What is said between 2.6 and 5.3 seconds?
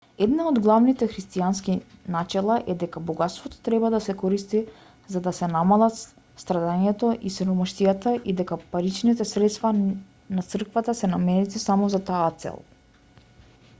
е дека богатството треба да се користи за